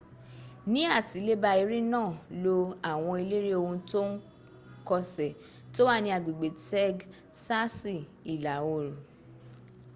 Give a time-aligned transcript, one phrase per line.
[0.71, 2.11] ni atileba ere naa
[2.43, 2.55] lo
[2.91, 4.13] awon elere ohun to n
[4.87, 5.27] kose
[5.73, 7.97] to wa ni agbegbe tegsasi
[8.33, 8.93] ila oru